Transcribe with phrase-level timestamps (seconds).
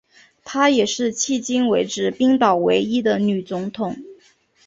[0.43, 3.95] 她也是迄今为止冰岛唯一的女总统。